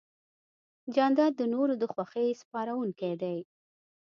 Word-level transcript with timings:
جانداد 0.95 1.31
د 1.37 1.41
نورو 1.53 1.73
د 1.81 1.83
خوښۍ 1.93 2.29
سپارونکی 2.41 3.13
دی. 3.21 3.37